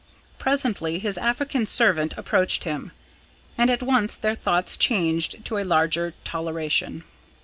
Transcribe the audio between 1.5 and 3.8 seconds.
servant approached him, and